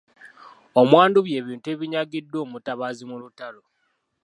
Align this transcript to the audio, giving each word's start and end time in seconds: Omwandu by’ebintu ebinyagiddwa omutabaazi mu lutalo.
Omwandu 0.81 1.19
by’ebintu 1.27 1.67
ebinyagiddwa 1.73 2.37
omutabaazi 2.45 3.03
mu 3.09 3.15
lutalo. 3.21 3.61